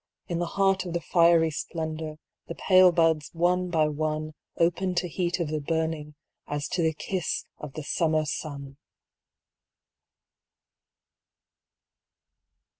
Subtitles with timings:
[0.27, 2.15] In the heart of the fiery splendor
[2.47, 6.15] the pale buds, one by one, Opened to heat of the burning
[6.47, 8.77] as to kiss of the summer sun!